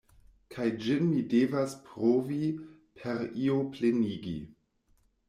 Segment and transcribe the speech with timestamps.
[0.53, 2.39] Kaj ĝin mi devas provi
[3.03, 4.35] per io plenigi.